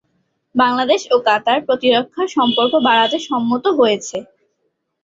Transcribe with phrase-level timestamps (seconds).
[0.55, 4.17] বাংলাদেশ ও কাতার প্রতিরক্ষা সম্পর্ক বাড়াতে সম্মত হয়েছে।